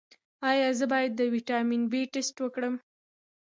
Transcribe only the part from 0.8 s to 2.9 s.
باید د ویټامین بي ټسټ وکړم؟